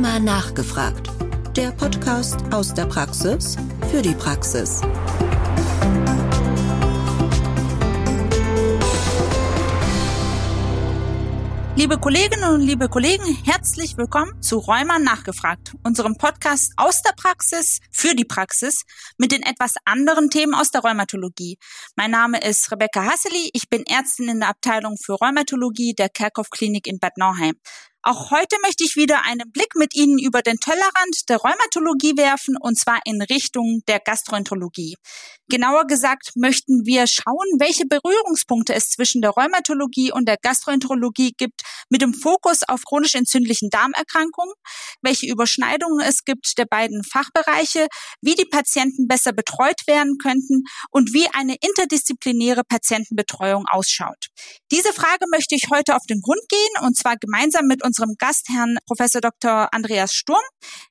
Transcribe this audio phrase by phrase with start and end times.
[0.00, 1.10] Rheuma nachgefragt.
[1.54, 3.58] Der Podcast aus der Praxis
[3.90, 4.80] für die Praxis.
[11.76, 17.80] Liebe Kolleginnen und liebe Kollegen, herzlich willkommen zu Rheuma nachgefragt, unserem Podcast aus der Praxis
[17.92, 18.84] für die Praxis
[19.18, 21.58] mit den etwas anderen Themen aus der Rheumatologie.
[21.96, 26.48] Mein Name ist Rebecca Hasseli, ich bin Ärztin in der Abteilung für Rheumatologie der Kerkhoff
[26.48, 27.54] Klinik in Bad Nauheim.
[28.02, 32.56] Auch heute möchte ich wieder einen Blick mit Ihnen über den Tellerrand der Rheumatologie werfen,
[32.58, 34.96] und zwar in Richtung der Gastroenterologie.
[35.50, 41.60] Genauer gesagt möchten wir schauen, welche Berührungspunkte es zwischen der Rheumatologie und der Gastroenterologie gibt,
[41.90, 44.54] mit dem Fokus auf chronisch entzündlichen Darmerkrankungen,
[45.02, 47.88] welche Überschneidungen es gibt der beiden Fachbereiche,
[48.22, 54.28] wie die Patienten besser betreut werden könnten und wie eine interdisziplinäre Patientenbetreuung ausschaut.
[54.70, 58.48] Diese Frage möchte ich heute auf den Grund gehen, und zwar gemeinsam mit unserem Gast,
[58.48, 59.68] Herrn Professor Dr.
[59.72, 60.42] Andreas Sturm.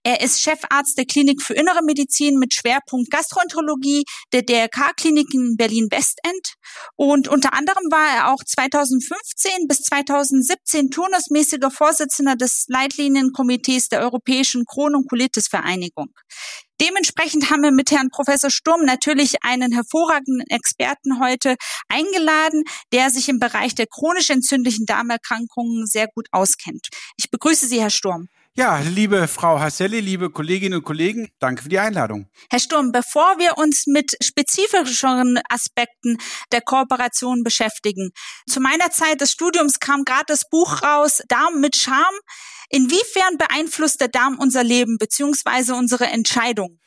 [0.03, 6.55] Er ist Chefarzt der Klinik für Innere Medizin mit Schwerpunkt Gastroenterologie der DRK-Klinik in Berlin-Westend.
[6.97, 14.65] Und unter anderem war er auch 2015 bis 2017 turnusmäßiger Vorsitzender des Leitlinienkomitees der Europäischen
[14.65, 16.09] Crohn- und Colitis-Vereinigung.
[16.81, 21.55] Dementsprechend haben wir mit Herrn Professor Sturm natürlich einen hervorragenden Experten heute
[21.89, 22.63] eingeladen,
[22.93, 26.87] der sich im Bereich der chronisch entzündlichen Darmerkrankungen sehr gut auskennt.
[27.17, 28.29] Ich begrüße Sie, Herr Sturm.
[28.55, 32.27] Ja, liebe Frau Hasselli, liebe Kolleginnen und Kollegen, danke für die Einladung.
[32.49, 36.17] Herr Sturm, bevor wir uns mit spezifischeren Aspekten
[36.51, 38.11] der Kooperation beschäftigen,
[38.49, 42.19] zu meiner Zeit des Studiums kam gerade das Buch raus, Darm mit Charme.
[42.69, 46.79] Inwiefern beeinflusst der Darm unser Leben beziehungsweise unsere Entscheidung?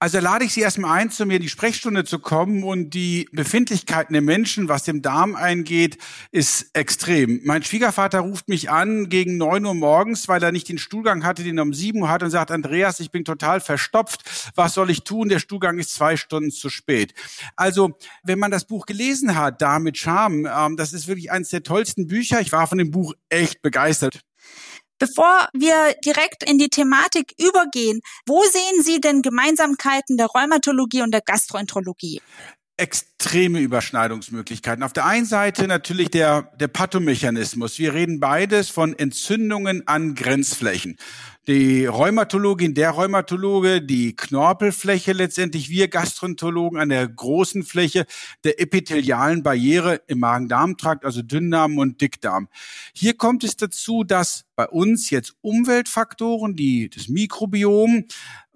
[0.00, 3.28] Also lade ich Sie erstmal ein, zu mir in die Sprechstunde zu kommen und die
[3.32, 5.98] Befindlichkeiten der Menschen, was dem Darm eingeht,
[6.30, 7.40] ist extrem.
[7.44, 11.42] Mein Schwiegervater ruft mich an gegen neun Uhr morgens, weil er nicht den Stuhlgang hatte,
[11.42, 14.22] den er um sieben Uhr hat und sagt, Andreas, ich bin total verstopft.
[14.54, 15.28] Was soll ich tun?
[15.28, 17.14] Der Stuhlgang ist zwei Stunden zu spät.
[17.56, 21.50] Also, wenn man das Buch gelesen hat, Darm mit Charme, ähm, das ist wirklich eines
[21.50, 22.40] der tollsten Bücher.
[22.40, 24.20] Ich war von dem Buch echt begeistert.
[24.98, 31.12] Bevor wir direkt in die Thematik übergehen, wo sehen Sie denn Gemeinsamkeiten der Rheumatologie und
[31.12, 32.20] der Gastroenterologie?
[32.78, 34.82] Extreme Überschneidungsmöglichkeiten.
[34.82, 37.78] Auf der einen Seite natürlich der, der Pathomechanismus.
[37.78, 40.96] Wir reden beides von Entzündungen an Grenzflächen
[41.48, 48.04] die Rheumatologin, der Rheumatologe, die Knorpelfläche letztendlich, wir Gastroenterologen an der großen Fläche
[48.44, 52.48] der epithelialen Barriere im Magen-Darm-Trakt, also Dünndarm und Dickdarm.
[52.92, 58.04] Hier kommt es dazu, dass bei uns jetzt Umweltfaktoren, die das Mikrobiom,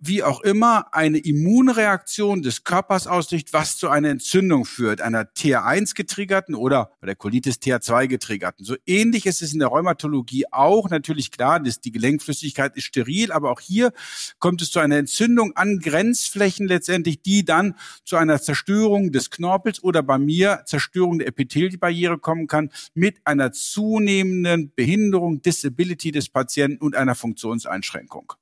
[0.05, 5.95] wie auch immer eine Immunreaktion des Körpers auslöst, was zu einer Entzündung führt, einer TH1
[5.95, 8.65] getriggerten oder bei der Colitis TH2 getriggerten.
[8.65, 10.91] So ähnlich ist es in der Rheumatologie auch.
[10.91, 13.93] Natürlich klar, dass die Gelenkflüssigkeit ist steril, aber auch hier
[14.41, 19.85] kommt es zu einer Entzündung an Grenzflächen letztendlich, die dann zu einer Zerstörung des Knorpels
[19.85, 26.85] oder bei mir Zerstörung der Epithelbarriere kommen kann mit einer zunehmenden Behinderung, Disability des Patienten
[26.85, 28.33] und einer Funktionseinschränkung.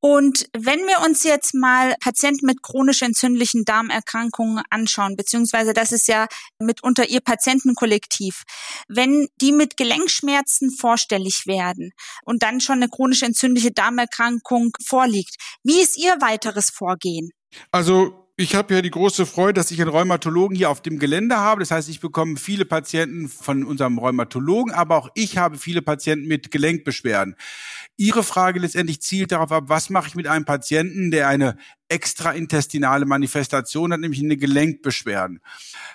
[0.00, 6.08] Und wenn wir uns jetzt mal Patienten mit chronisch entzündlichen Darmerkrankungen anschauen, beziehungsweise das ist
[6.08, 6.26] ja
[6.58, 8.44] mitunter ihr Patientenkollektiv,
[8.88, 11.92] wenn die mit Gelenkschmerzen vorstellig werden
[12.24, 17.30] und dann schon eine chronisch entzündliche Darmerkrankung vorliegt, wie ist ihr weiteres Vorgehen?
[17.70, 21.36] Also ich habe ja die große Freude, dass ich einen Rheumatologen hier auf dem Gelände
[21.36, 21.60] habe.
[21.60, 26.26] Das heißt, ich bekomme viele Patienten von unserem Rheumatologen, aber auch ich habe viele Patienten
[26.26, 27.36] mit Gelenkbeschwerden.
[27.98, 31.58] Ihre Frage letztendlich zielt darauf ab, was mache ich mit einem Patienten, der eine
[31.90, 35.40] extraintestinale Manifestation hat, nämlich eine Gelenkbeschwerden.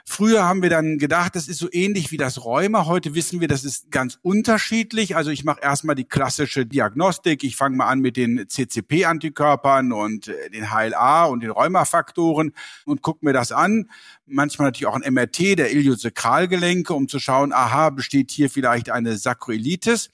[0.06, 2.85] Früher haben wir dann gedacht, das ist so ähnlich wie das Rheuma.
[2.85, 5.16] Heute wissen wir, das ist ganz unterschiedlich.
[5.16, 7.44] Also ich mache erstmal die klassische Diagnostik.
[7.44, 12.51] Ich fange mal an mit den CCP-Antikörpern und äh, den HLA und den Rheumafaktoren
[12.85, 13.89] und gucke mir das an.
[14.25, 19.16] Manchmal natürlich auch ein MRT der Iliosakralgelenke, um zu schauen, aha, besteht hier vielleicht eine
[19.17, 20.09] Sakroilitis.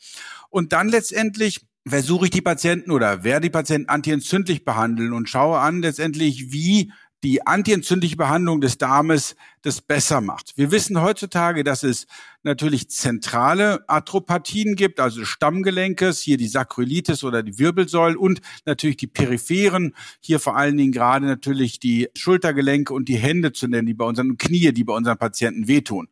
[0.49, 5.59] Und dann letztendlich versuche ich die Patienten oder werde die Patienten antientzündlich behandeln und schaue
[5.59, 6.91] an letztendlich, wie
[7.23, 10.53] die antientzündliche Behandlung des Darmes das besser macht.
[10.57, 12.07] Wir wissen heutzutage, dass es
[12.43, 19.07] natürlich zentrale Arthropathien gibt, also Stammgelenkes, hier die Sakroilitis oder die Wirbelsäule und natürlich die
[19.07, 23.93] peripheren, hier vor allen Dingen gerade natürlich die Schultergelenke und die Hände zu nennen, die
[23.93, 26.07] bei unseren Knie, die bei unseren Patienten wehtun.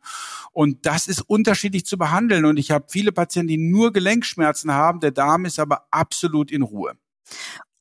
[0.51, 4.99] Und das ist unterschiedlich zu behandeln und ich habe viele Patienten, die nur Gelenkschmerzen haben,
[4.99, 6.93] der Darm ist aber absolut in Ruhe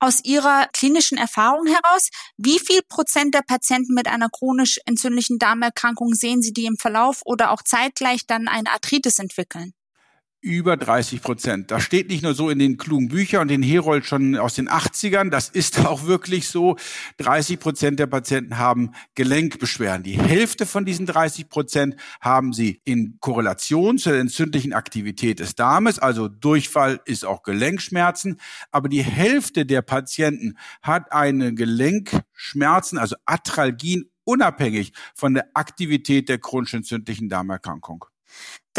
[0.00, 6.15] aus Ihrer klinischen Erfahrung heraus, wie viel Prozent der Patienten mit einer chronisch entzündlichen Darmerkrankung
[6.15, 9.75] sehen Sie, die im Verlauf oder auch zeitgleich dann eine Arthritis entwickeln?
[10.40, 11.70] Über 30 Prozent.
[11.70, 14.69] Das steht nicht nur so in den klugen Büchern und den Herold schon aus den
[14.69, 15.31] 80ern.
[15.31, 16.76] Das ist auch wirklich so.
[17.19, 20.05] 30 Prozent der Patienten haben Gelenkbeschwerden.
[20.05, 25.99] Die Hälfte von diesen 30 Prozent haben sie in Korrelation zur entzündlichen Aktivität des Darmes.
[25.99, 28.40] Also Durchfall ist auch Gelenkschmerzen.
[28.70, 36.38] Aber die Hälfte der Patienten hat eine Gelenkschmerzen, also Atralgien, unabhängig von der Aktivität der
[36.38, 38.05] chronisch entzündlichen Darmerkrankung.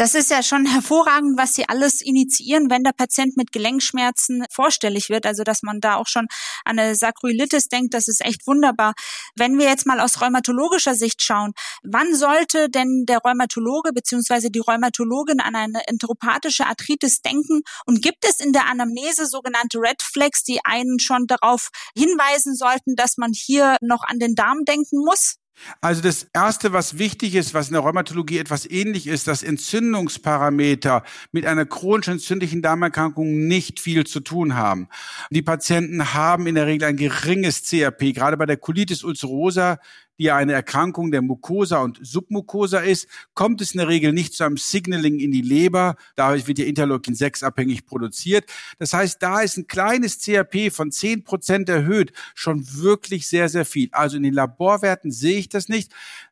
[0.00, 5.10] Das ist ja schon hervorragend, was Sie alles initiieren, wenn der Patient mit Gelenkschmerzen vorstellig
[5.10, 5.26] wird.
[5.26, 6.26] Also, dass man da auch schon
[6.64, 8.94] an eine Sakroilitis denkt, das ist echt wunderbar.
[9.36, 11.52] Wenn wir jetzt mal aus rheumatologischer Sicht schauen,
[11.82, 14.48] wann sollte denn der Rheumatologe bzw.
[14.48, 17.60] die Rheumatologin an eine enteropathische Arthritis denken?
[17.84, 22.96] Und gibt es in der Anamnese sogenannte Red Flags, die einen schon darauf hinweisen sollten,
[22.96, 25.39] dass man hier noch an den Darm denken muss?
[25.80, 31.02] Also das Erste, was wichtig ist, was in der Rheumatologie etwas ähnlich ist, dass Entzündungsparameter
[31.32, 34.88] mit einer chronisch entzündlichen Darmerkrankung nicht viel zu tun haben.
[35.30, 38.12] Die Patienten haben in der Regel ein geringes CRP.
[38.12, 39.78] Gerade bei der Colitis ulcerosa
[40.20, 44.34] die ja eine Erkrankung der Mucosa und Submucosa ist, kommt es in der Regel nicht
[44.34, 45.96] zu einem Signaling in die Leber.
[46.14, 48.44] Dadurch wird ja Interleukin 6 abhängig produziert.
[48.78, 53.64] Das heißt, da ist ein kleines CRP von 10 Prozent erhöht schon wirklich sehr, sehr
[53.64, 53.88] viel.
[53.92, 55.90] Also in den Laborwerten sehe ich das nicht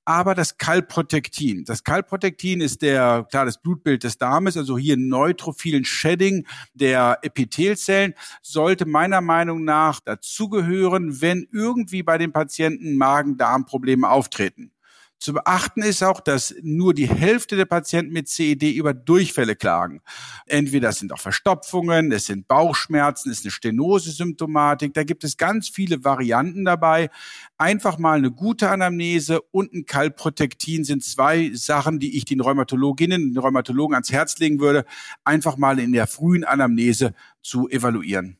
[0.08, 1.66] aber das Kalprotektin.
[1.66, 8.14] Das Kalprotektin ist der, klar, das Blutbild des Darmes, also hier neutrophilen Shedding der Epithelzellen,
[8.40, 14.72] sollte meiner Meinung nach dazugehören, wenn irgendwie bei den Patienten Magen-Darm-Probleme auftreten.
[15.18, 20.00] Zu beachten ist auch, dass nur die Hälfte der Patienten mit CED über Durchfälle klagen.
[20.46, 24.94] Entweder es sind auch Verstopfungen, es sind Bauchschmerzen, es ist eine Stenose-Symptomatik.
[24.94, 27.10] Da gibt es ganz viele Varianten dabei.
[27.56, 33.30] Einfach mal eine gute Anamnese und ein Kalprotektin sind zwei Sachen, die ich den Rheumatologinnen
[33.30, 34.84] und Rheumatologen ans Herz legen würde,
[35.24, 37.12] einfach mal in der frühen Anamnese
[37.42, 38.38] zu evaluieren.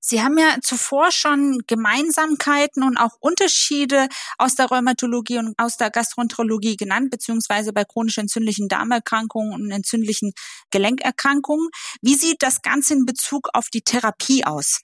[0.00, 5.90] Sie haben ja zuvor schon Gemeinsamkeiten und auch Unterschiede aus der Rheumatologie und aus der
[5.90, 10.32] Gastroenterologie genannt, beziehungsweise bei chronisch entzündlichen Darmerkrankungen und entzündlichen
[10.70, 11.68] Gelenkerkrankungen.
[12.02, 14.80] Wie sieht das Ganze in Bezug auf die Therapie aus?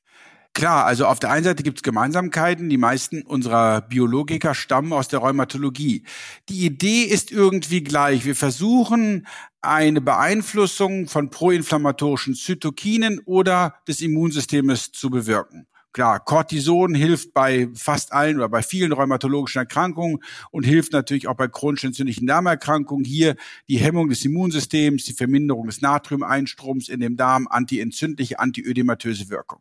[0.54, 2.70] Klar, also auf der einen Seite gibt es Gemeinsamkeiten.
[2.70, 6.04] Die meisten unserer Biologiker stammen aus der Rheumatologie.
[6.48, 8.24] Die Idee ist irgendwie gleich.
[8.24, 9.26] Wir versuchen
[9.60, 15.66] eine Beeinflussung von proinflammatorischen Zytokinen oder des Immunsystems zu bewirken.
[15.94, 20.18] Klar, Cortison hilft bei fast allen oder bei vielen rheumatologischen Erkrankungen
[20.50, 23.04] und hilft natürlich auch bei chronisch entzündlichen Darmerkrankungen.
[23.04, 23.36] Hier
[23.68, 29.60] die Hemmung des Immunsystems, die Verminderung des Natriumeinstroms in dem Darm, antientzündliche, antiödematöse Wirkung.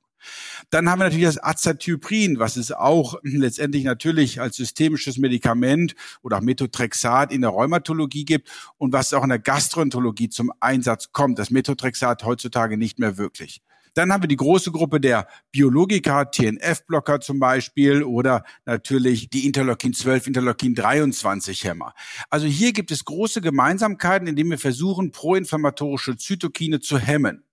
[0.71, 5.93] Dann haben wir natürlich das Azathioprин, was es auch letztendlich natürlich als systemisches Medikament
[6.23, 8.49] oder auch Methotrexat in der Rheumatologie gibt
[8.79, 11.37] und was auch in der Gastroenterologie zum Einsatz kommt.
[11.37, 13.61] Das Methotrexat heutzutage nicht mehr wirklich.
[13.93, 19.93] Dann haben wir die große Gruppe der Biologika, TNF-Blocker zum Beispiel oder natürlich die Interleukin
[19.93, 21.93] 12, Interleukin 23 Hämmer.
[22.29, 27.43] Also hier gibt es große Gemeinsamkeiten, indem wir versuchen, proinflammatorische Zytokine zu hemmen.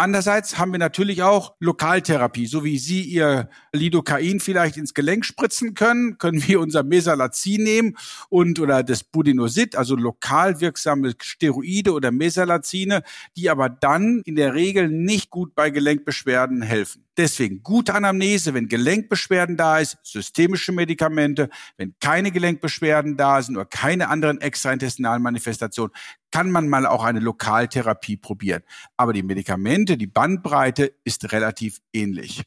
[0.00, 2.46] Andererseits haben wir natürlich auch Lokaltherapie.
[2.46, 7.98] So wie Sie Ihr Lidocain vielleicht ins Gelenk spritzen können, können wir unser Mesalazin nehmen
[8.30, 13.02] und oder das Budinosid, also lokal wirksame Steroide oder Mesalazine,
[13.36, 17.04] die aber dann in der Regel nicht gut bei Gelenkbeschwerden helfen.
[17.20, 23.66] Deswegen gute Anamnese, wenn Gelenkbeschwerden da ist, systemische Medikamente, wenn keine Gelenkbeschwerden da sind oder
[23.66, 25.94] keine anderen extraintestinalen Manifestationen,
[26.30, 28.62] kann man mal auch eine Lokaltherapie probieren.
[28.96, 32.40] Aber die Medikamente, die Bandbreite ist relativ ähnlich.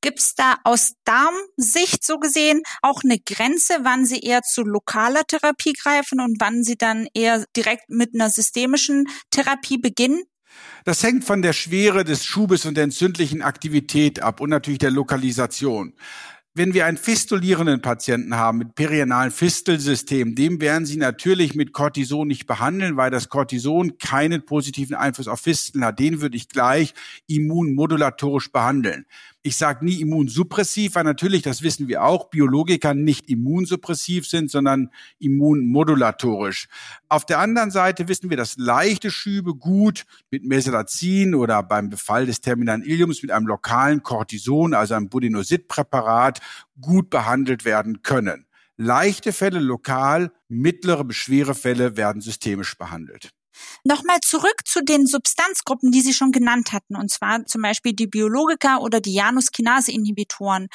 [0.00, 5.24] Gibt es da aus Darmsicht so gesehen auch eine Grenze, wann Sie eher zu lokaler
[5.26, 10.22] Therapie greifen und wann Sie dann eher direkt mit einer systemischen Therapie beginnen?
[10.84, 14.90] Das hängt von der Schwere des Schubes und der entzündlichen Aktivität ab und natürlich der
[14.90, 15.94] Lokalisation.
[16.54, 22.28] Wenn wir einen fistulierenden Patienten haben mit perianalen Fistelsystem, dem werden Sie natürlich mit Cortison
[22.28, 25.98] nicht behandeln, weil das Cortison keinen positiven Einfluss auf Fisteln hat.
[25.98, 26.92] Den würde ich gleich
[27.26, 29.06] immunmodulatorisch behandeln.
[29.44, 34.90] Ich sage nie immunsuppressiv, weil natürlich, das wissen wir auch, Biologiker nicht immunsuppressiv sind, sondern
[35.18, 36.68] immunmodulatorisch.
[37.08, 42.26] Auf der anderen Seite wissen wir, dass leichte Schübe gut mit Mesalazin oder beim Befall
[42.26, 46.38] des terminalen Iliums mit einem lokalen Cortison, also einem Budinosid-Präparat,
[46.80, 48.46] gut behandelt werden können.
[48.76, 53.32] Leichte Fälle lokal, mittlere Beschwerefälle werden systemisch behandelt.
[53.84, 58.06] Nochmal zurück zu den Substanzgruppen, die Sie schon genannt hatten, und zwar zum Beispiel die
[58.06, 60.68] Biologika oder die Janus-Kinase-Inhibitoren.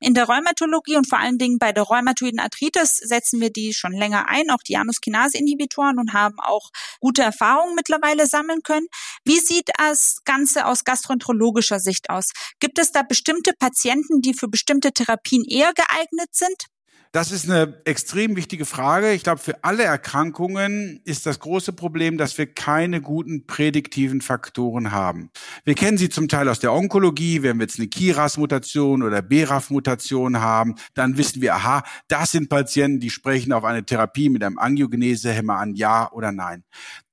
[0.00, 3.92] In der Rheumatologie und vor allen Dingen bei der rheumatoiden Arthritis setzen wir die schon
[3.92, 8.86] länger ein, auch die Janus-Kinase-Inhibitoren und haben auch gute Erfahrungen mittlerweile sammeln können.
[9.24, 12.32] Wie sieht das Ganze aus gastroenterologischer Sicht aus?
[12.60, 16.66] Gibt es da bestimmte Patienten, die für bestimmte Therapien eher geeignet sind?
[17.14, 19.12] Das ist eine extrem wichtige Frage.
[19.12, 24.90] Ich glaube, für alle Erkrankungen ist das große Problem, dass wir keine guten prädiktiven Faktoren
[24.90, 25.30] haben.
[25.66, 27.42] Wir kennen sie zum Teil aus der Onkologie.
[27.42, 33.00] Wenn wir jetzt eine KIRAS-Mutation oder BRAF-Mutation haben, dann wissen wir, aha, das sind Patienten,
[33.00, 36.64] die sprechen auf eine Therapie mit einem Angiogenese-Hämmer an, ja oder nein.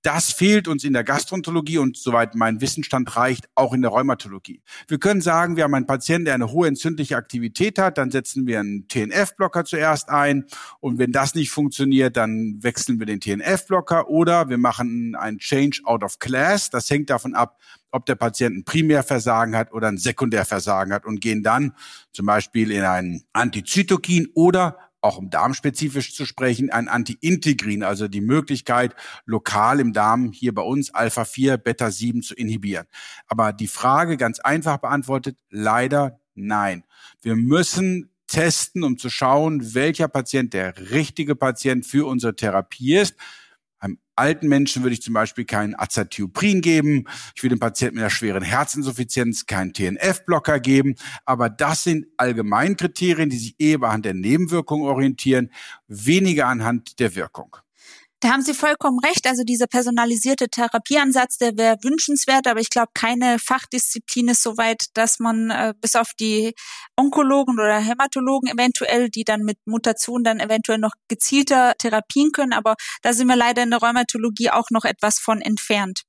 [0.03, 4.63] Das fehlt uns in der Gastroenterologie und soweit mein Wissensstand reicht, auch in der Rheumatologie.
[4.87, 8.47] Wir können sagen, wir haben einen Patienten, der eine hohe entzündliche Aktivität hat, dann setzen
[8.47, 10.45] wir einen TNF-Blocker zuerst ein
[10.79, 15.81] und wenn das nicht funktioniert, dann wechseln wir den TNF-Blocker oder wir machen einen Change
[15.83, 16.71] out of class.
[16.71, 17.59] Das hängt davon ab,
[17.91, 21.73] ob der Patient ein Primärversagen hat oder ein Sekundärversagen hat und gehen dann
[22.11, 28.21] zum Beispiel in ein Antizytokin oder auch um darmspezifisch zu sprechen, ein Anti-Integrin, also die
[28.21, 28.95] Möglichkeit,
[29.25, 32.85] lokal im Darm hier bei uns Alpha-4, Beta-7 zu inhibieren.
[33.27, 36.83] Aber die Frage ganz einfach beantwortet, leider nein.
[37.21, 43.15] Wir müssen testen, um zu schauen, welcher Patient der richtige Patient für unsere Therapie ist
[44.15, 47.05] alten Menschen würde ich zum Beispiel keinen Azathioprin geben.
[47.35, 50.95] Ich würde dem Patienten mit einer schweren Herzinsuffizienz keinen TNF-Blocker geben.
[51.25, 55.51] Aber das sind Allgemeinkriterien, die sich eher anhand der Nebenwirkungen orientieren,
[55.87, 57.57] weniger anhand der Wirkung.
[58.23, 59.25] Da haben Sie vollkommen recht.
[59.25, 64.85] Also dieser personalisierte Therapieansatz, der wäre wünschenswert, aber ich glaube, keine Fachdisziplin ist so weit,
[64.93, 66.53] dass man äh, bis auf die
[66.95, 72.75] Onkologen oder Hämatologen eventuell, die dann mit Mutationen dann eventuell noch gezielter therapien können, aber
[73.01, 76.03] da sind wir leider in der Rheumatologie auch noch etwas von entfernt.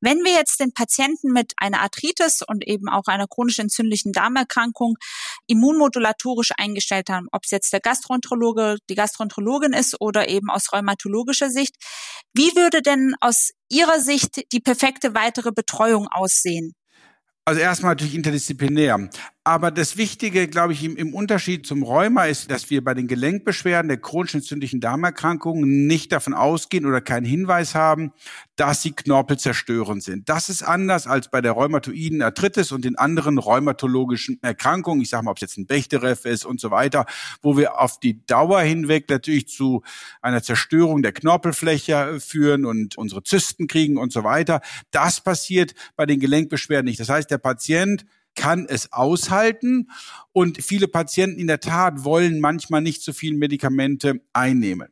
[0.00, 4.96] Wenn wir jetzt den Patienten mit einer Arthritis und eben auch einer chronisch entzündlichen Darmerkrankung
[5.46, 11.51] immunmodulatorisch eingestellt haben, ob es jetzt der Gastroenterologe, die Gastroenterologin ist oder eben aus rheumatologischer
[11.52, 11.76] Sicht.
[12.34, 16.74] Wie würde denn aus Ihrer Sicht die perfekte weitere Betreuung aussehen?
[17.44, 19.10] Also erstmal natürlich interdisziplinär.
[19.44, 23.88] Aber das Wichtige, glaube ich, im, Unterschied zum Rheuma ist, dass wir bei den Gelenkbeschwerden
[23.88, 28.12] der chronisch entzündlichen Darmerkrankungen nicht davon ausgehen oder keinen Hinweis haben,
[28.54, 30.28] dass sie knorpelzerstörend sind.
[30.28, 35.02] Das ist anders als bei der rheumatoiden Arthritis und den anderen rheumatologischen Erkrankungen.
[35.02, 37.04] Ich sage mal, ob es jetzt ein Bechterew ist und so weiter,
[37.42, 39.82] wo wir auf die Dauer hinweg natürlich zu
[40.20, 44.60] einer Zerstörung der Knorpelfläche führen und unsere Zysten kriegen und so weiter.
[44.92, 47.00] Das passiert bei den Gelenkbeschwerden nicht.
[47.00, 49.90] Das heißt, der Patient kann es aushalten.
[50.32, 54.88] Und viele Patienten in der Tat wollen manchmal nicht so viel Medikamente einnehmen.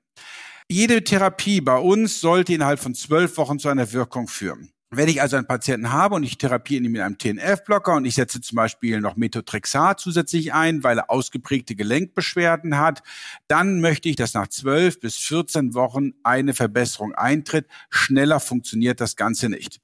[0.69, 4.71] Jede Therapie bei uns sollte innerhalb von zwölf Wochen zu einer Wirkung führen.
[4.93, 8.17] Wenn ich also einen Patienten habe und ich therapiere ihn mit einem TNF-Blocker und ich
[8.17, 13.05] setze zum Beispiel noch Methotrexat zusätzlich ein, weil er ausgeprägte Gelenkbeschwerden hat,
[13.47, 17.69] dann möchte ich, dass nach zwölf bis 14 Wochen eine Verbesserung eintritt.
[17.89, 19.81] Schneller funktioniert das Ganze nicht.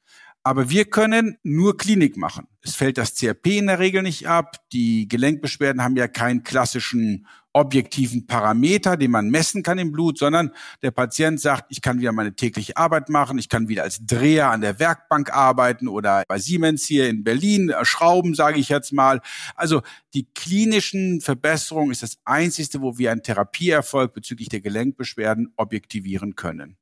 [0.47, 2.47] Aber wir können nur Klinik machen.
[2.63, 4.59] Es fällt das CRP in der Regel nicht ab.
[4.71, 10.53] Die Gelenkbeschwerden haben ja keinen klassischen objektiven Parameter, den man messen kann im Blut, sondern
[10.83, 14.53] der Patient sagt, ich kann wieder meine tägliche Arbeit machen, ich kann wieder als Dreher
[14.53, 18.93] an der Werkbank arbeiten oder bei Siemens hier in Berlin äh, schrauben, sage ich jetzt
[18.93, 19.23] mal.
[19.57, 19.83] Also
[20.15, 26.77] die klinischen Verbesserungen ist das Einzige, wo wir einen Therapieerfolg bezüglich der Gelenkbeschwerden objektivieren können.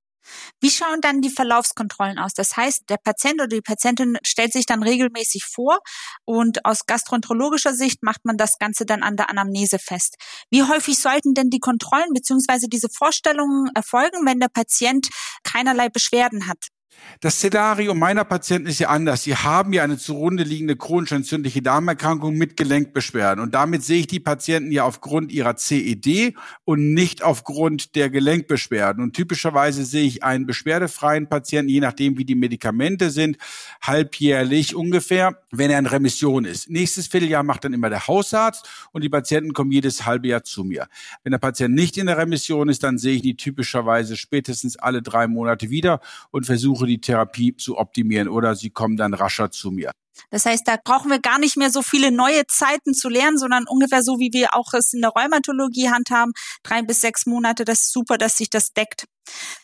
[0.61, 2.33] Wie schauen dann die Verlaufskontrollen aus?
[2.35, 5.79] Das heißt, der Patient oder die Patientin stellt sich dann regelmäßig vor
[6.25, 10.17] und aus gastroenterologischer Sicht macht man das Ganze dann an der Anamnese fest.
[10.51, 12.69] Wie häufig sollten denn die Kontrollen bzw.
[12.69, 15.09] diese Vorstellungen erfolgen, wenn der Patient
[15.43, 16.74] keinerlei Beschwerden hat?
[17.21, 19.23] Das Szenario meiner Patienten ist ja anders.
[19.23, 23.43] Sie haben ja eine zugrunde liegende chronisch entzündliche Darmerkrankung mit Gelenkbeschwerden.
[23.43, 26.35] Und damit sehe ich die Patienten ja aufgrund ihrer CED
[26.65, 29.03] und nicht aufgrund der Gelenkbeschwerden.
[29.03, 33.39] Und typischerweise sehe ich einen beschwerdefreien Patienten, je nachdem wie die Medikamente sind,
[33.81, 36.69] halbjährlich ungefähr, wenn er in Remission ist.
[36.69, 40.65] Nächstes Vierteljahr macht dann immer der Hausarzt und die Patienten kommen jedes halbe Jahr zu
[40.65, 40.89] mir.
[41.23, 45.01] Wenn der Patient nicht in der Remission ist, dann sehe ich die typischerweise spätestens alle
[45.01, 49.71] drei Monate wieder und versuche die Therapie zu optimieren oder sie kommen dann rascher zu
[49.71, 49.93] mir.
[50.31, 53.65] Das heißt, da brauchen wir gar nicht mehr so viele neue Zeiten zu lernen, sondern
[53.67, 57.65] ungefähr so, wie wir auch es in der Rheumatologie handhaben, drei bis sechs Monate.
[57.65, 59.07] Das ist super, dass sich das deckt.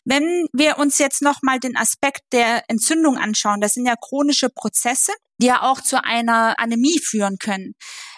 [0.04, 5.12] Wenn wir uns jetzt nochmal den Aspekt der Entzündung anschauen, das sind ja chronische Prozesse,
[5.40, 7.74] die ja auch zu einer Anämie führen können.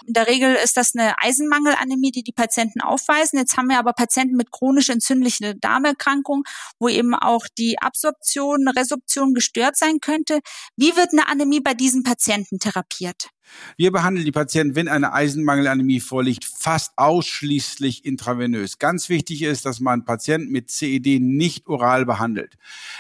[0.07, 3.39] In der Regel ist das eine Eisenmangelanämie, die die Patienten aufweisen.
[3.39, 6.43] Jetzt haben wir aber Patienten mit chronisch entzündlichen Darmerkrankungen,
[6.81, 10.41] wo eben auch die Absorption, Resorption gestört sein könnte.
[10.77, 13.29] Wie wird eine Anämie bei diesen Patienten therapiert?
[13.77, 18.79] Wir behandeln die Patienten, wenn eine Eisenmangelanämie vorliegt, fast ausschließlich intravenös.
[18.79, 22.57] Ganz wichtig ist, dass man Patienten mit CED nicht oral behandelt.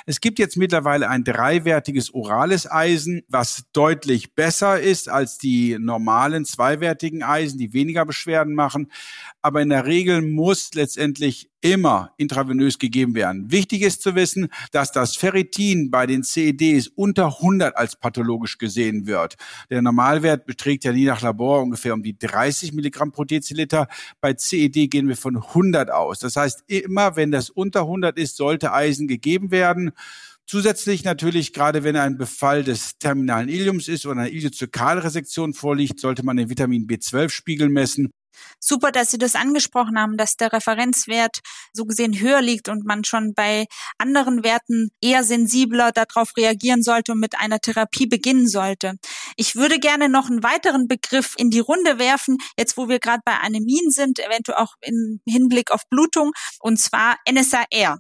[0.06, 6.44] Es gibt jetzt mittlerweile ein dreiwertiges orales Eisen, was deutlich besser ist als die normalen
[6.44, 8.90] zweiwertigen Eisen, die weniger Beschwerden machen.
[9.40, 13.50] Aber in der Regel muss letztendlich immer intravenös gegeben werden.
[13.50, 19.06] Wichtig ist zu wissen, dass das Ferritin bei den CEDs unter 100 als pathologisch gesehen
[19.06, 19.36] wird.
[19.70, 23.86] Der Normalwert beträgt ja je nach Labor ungefähr um die 30 Milligramm pro Deziliter.
[24.20, 26.18] Bei CED gehen wir von 100 aus.
[26.18, 29.92] Das heißt, immer wenn das unter 100 ist, sollte Eisen gegeben werden.
[30.46, 36.24] Zusätzlich natürlich, gerade wenn ein Befall des terminalen Iliums ist oder eine Iliozykalresektion vorliegt, sollte
[36.24, 38.10] man den Vitamin B12-Spiegel messen
[38.58, 41.40] Super, dass Sie das angesprochen haben, dass der Referenzwert
[41.72, 43.66] so gesehen höher liegt und man schon bei
[43.98, 48.94] anderen Werten eher sensibler darauf reagieren sollte und mit einer Therapie beginnen sollte.
[49.36, 53.22] Ich würde gerne noch einen weiteren Begriff in die Runde werfen, jetzt wo wir gerade
[53.24, 57.98] bei Anämien sind, eventuell auch im Hinblick auf Blutung, und zwar NSAR.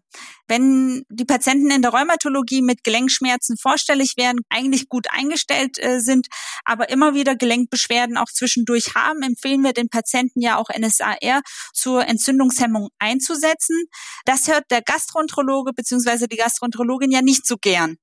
[0.48, 6.26] Wenn die Patienten in der Rheumatologie mit Gelenkschmerzen vorstellig werden, eigentlich gut eingestellt äh, sind,
[6.64, 12.06] aber immer wieder Gelenkbeschwerden auch zwischendurch haben, empfehlen wir den Patienten ja auch NSAR zur
[12.06, 13.84] Entzündungshemmung einzusetzen.
[14.24, 16.26] Das hört der Gastroenterologe bzw.
[16.26, 17.96] die Gastroenterologin ja nicht so gern.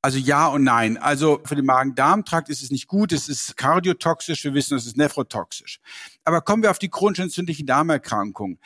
[0.00, 0.96] Also ja und nein.
[0.96, 4.96] Also für den Magen-Darm-Trakt ist es nicht gut, es ist kardiotoxisch, wir wissen, es ist
[4.96, 5.80] nephrotoxisch.
[6.28, 8.58] Aber kommen wir auf die chronisch entzündlichen Darmerkrankungen.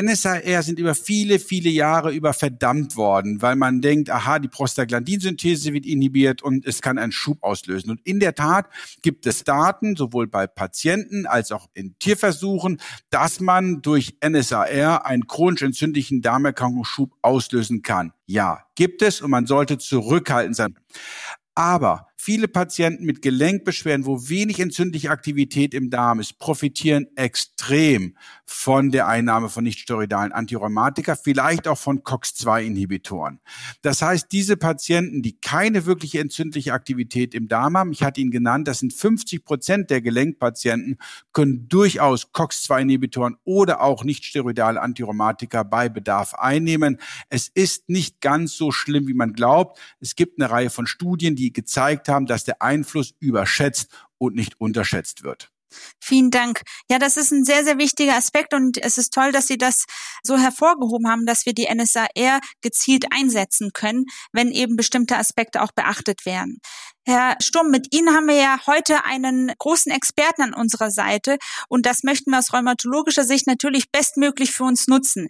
[0.00, 5.72] NSAR sind über viele, viele Jahre über verdammt worden, weil man denkt, aha, die Prostaglandinsynthese
[5.72, 7.90] wird inhibiert und es kann einen Schub auslösen.
[7.90, 8.68] Und in der Tat
[9.02, 15.26] gibt es Daten, sowohl bei Patienten als auch in Tierversuchen, dass man durch NSAR einen
[15.26, 18.12] chronisch entzündlichen Darmerkrankungsschub auslösen kann.
[18.26, 20.78] Ja, gibt es und man sollte zurückhaltend sein.
[21.56, 28.90] Aber Viele Patienten mit Gelenkbeschwerden, wo wenig entzündliche Aktivität im Darm ist, profitieren extrem von
[28.90, 33.40] der Einnahme von nichtsteroidalen Antirheumatika, vielleicht auch von COX-2-Inhibitoren.
[33.80, 38.30] Das heißt, diese Patienten, die keine wirkliche entzündliche Aktivität im Darm haben, ich hatte ihn
[38.30, 40.98] genannt, das sind 50 Prozent der Gelenkpatienten,
[41.32, 46.98] können durchaus COX-2-Inhibitoren oder auch nichtsteroidale Antirheumatika bei Bedarf einnehmen.
[47.30, 49.80] Es ist nicht ganz so schlimm, wie man glaubt.
[50.00, 54.60] Es gibt eine Reihe von Studien, die gezeigt haben, dass der Einfluss überschätzt und nicht
[54.60, 55.50] unterschätzt wird.
[56.00, 56.62] Vielen Dank.
[56.90, 59.84] Ja, das ist ein sehr, sehr wichtiger Aspekt und es ist toll, dass Sie das
[60.22, 62.08] so hervorgehoben haben, dass wir die NSAR
[62.60, 66.60] gezielt einsetzen können, wenn eben bestimmte Aspekte auch beachtet werden.
[67.10, 71.84] Herr Sturm, mit Ihnen haben wir ja heute einen großen Experten an unserer Seite und
[71.84, 75.28] das möchten wir aus rheumatologischer Sicht natürlich bestmöglich für uns nutzen.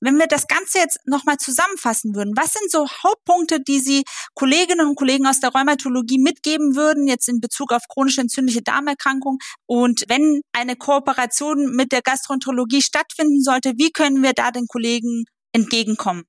[0.00, 4.02] Wenn wir das Ganze jetzt nochmal zusammenfassen würden, was sind so Hauptpunkte, die Sie
[4.34, 9.38] Kolleginnen und Kollegen aus der Rheumatologie mitgeben würden, jetzt in Bezug auf chronische entzündliche Darmerkrankung?
[9.66, 15.26] Und wenn eine Kooperation mit der Gastroenterologie stattfinden sollte, wie können wir da den Kollegen
[15.52, 16.24] entgegenkommen?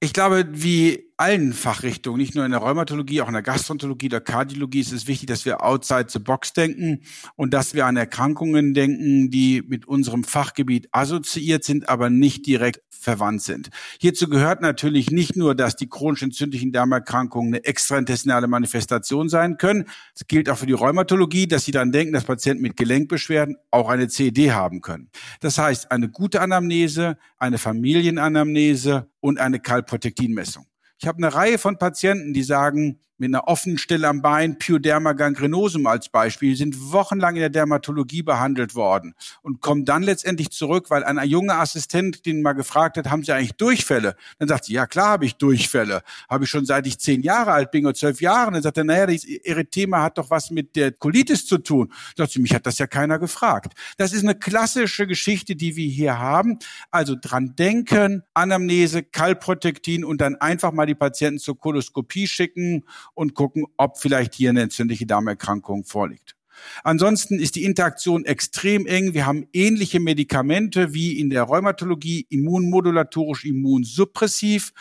[0.00, 4.20] Ich glaube, wie allen Fachrichtungen, nicht nur in der Rheumatologie, auch in der Gastroenterologie, der
[4.20, 7.02] Kardiologie, ist es wichtig, dass wir outside the box denken
[7.36, 12.80] und dass wir an Erkrankungen denken, die mit unserem Fachgebiet assoziiert sind, aber nicht direkt
[12.90, 13.70] verwandt sind.
[14.00, 19.84] Hierzu gehört natürlich nicht nur, dass die chronisch entzündlichen Darmerkrankungen eine extraintestinale Manifestation sein können.
[20.16, 23.88] Es gilt auch für die Rheumatologie, dass sie dann denken, dass Patienten mit Gelenkbeschwerden auch
[23.88, 25.08] eine CED haben können.
[25.38, 30.66] Das heißt, eine gute Anamnese, eine Familienanamnese und eine Kalprotektinmessung.
[31.02, 35.12] Ich habe eine Reihe von Patienten, die sagen, mit einer offenen Stelle am Bein, Pyoderma
[35.12, 40.90] gangrenosum als Beispiel, sind wochenlang in der Dermatologie behandelt worden und kommen dann letztendlich zurück,
[40.90, 44.16] weil ein junger Assistent den mal gefragt hat, haben Sie eigentlich Durchfälle?
[44.40, 46.02] Dann sagt sie, ja klar habe ich Durchfälle.
[46.28, 48.50] Habe ich schon seit ich zehn Jahre alt bin oder zwölf Jahre.
[48.50, 51.92] Dann sagt er, naja, das Erythema hat doch was mit der Colitis zu tun.
[52.16, 53.74] Dann sagt sie, mich hat das ja keiner gefragt.
[53.98, 56.58] Das ist eine klassische Geschichte, die wir hier haben.
[56.90, 63.34] Also dran denken, Anamnese, Kalprotektin und dann einfach mal die Patienten zur Koloskopie schicken und
[63.34, 66.36] gucken, ob vielleicht hier eine entzündliche Darmerkrankung vorliegt.
[66.84, 69.14] Ansonsten ist die Interaktion extrem eng.
[69.14, 74.72] Wir haben ähnliche Medikamente wie in der Rheumatologie, immunmodulatorisch, immunsuppressiv.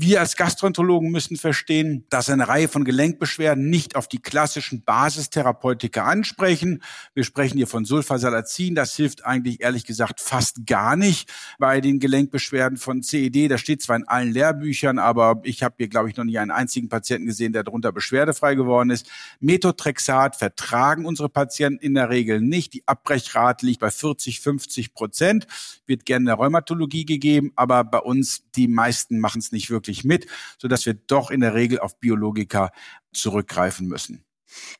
[0.00, 6.04] Wir als Gastroenterologen müssen verstehen, dass eine Reihe von Gelenkbeschwerden nicht auf die klassischen Basistherapeutika
[6.04, 6.84] ansprechen.
[7.14, 8.76] Wir sprechen hier von Sulfasalazin.
[8.76, 13.50] Das hilft eigentlich ehrlich gesagt fast gar nicht bei den Gelenkbeschwerden von CED.
[13.50, 16.52] Das steht zwar in allen Lehrbüchern, aber ich habe hier, glaube ich, noch nie einen
[16.52, 19.10] einzigen Patienten gesehen, der darunter beschwerdefrei geworden ist.
[19.40, 22.72] Methotrexat vertragen unsere Patienten in der Regel nicht.
[22.72, 25.48] Die Abbrechrate liegt bei 40, 50 Prozent.
[25.86, 29.87] Wird gerne in der Rheumatologie gegeben, aber bei uns die meisten machen es nicht wirklich
[30.04, 30.26] mit,
[30.58, 32.70] sodass wir doch in der Regel auf Biologika
[33.12, 34.24] zurückgreifen müssen.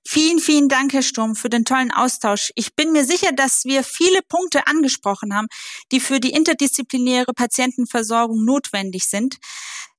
[0.06, 2.50] Vielen, vielen Dank, Herr Sturm, für den tollen Austausch.
[2.54, 5.46] Ich bin mir sicher, dass wir viele Punkte angesprochen haben,
[5.92, 9.36] die für die interdisziplinäre Patientenversorgung notwendig sind.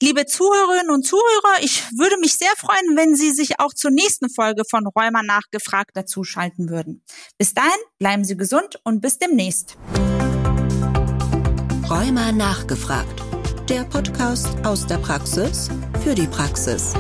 [0.01, 4.29] Liebe Zuhörerinnen und Zuhörer, ich würde mich sehr freuen, wenn Sie sich auch zur nächsten
[4.29, 7.03] Folge von Räumer nachgefragt dazuschalten würden.
[7.37, 9.77] Bis dahin, bleiben Sie gesund und bis demnächst.
[11.89, 13.28] Räumer nachgefragt.
[13.69, 15.69] Der Podcast aus der Praxis
[16.03, 16.95] für die Praxis.